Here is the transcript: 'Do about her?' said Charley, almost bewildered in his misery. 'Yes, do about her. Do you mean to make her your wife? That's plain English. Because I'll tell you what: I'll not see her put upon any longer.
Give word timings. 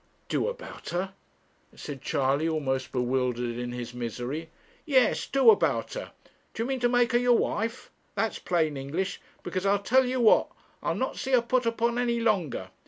'Do 0.29 0.47
about 0.47 0.89
her?' 0.89 1.13
said 1.75 2.01
Charley, 2.01 2.49
almost 2.49 2.91
bewildered 2.91 3.55
in 3.59 3.71
his 3.71 3.93
misery. 3.93 4.49
'Yes, 4.83 5.27
do 5.27 5.51
about 5.51 5.93
her. 5.93 6.11
Do 6.55 6.63
you 6.63 6.67
mean 6.67 6.79
to 6.79 6.89
make 6.89 7.11
her 7.11 7.19
your 7.19 7.37
wife? 7.37 7.91
That's 8.15 8.39
plain 8.39 8.77
English. 8.77 9.21
Because 9.43 9.63
I'll 9.63 9.77
tell 9.83 10.07
you 10.07 10.19
what: 10.19 10.47
I'll 10.81 10.95
not 10.95 11.17
see 11.17 11.33
her 11.33 11.41
put 11.43 11.67
upon 11.67 11.99
any 11.99 12.19
longer. 12.19 12.69